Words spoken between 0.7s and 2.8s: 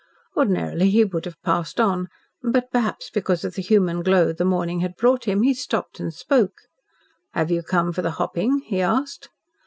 he would have passed on, but,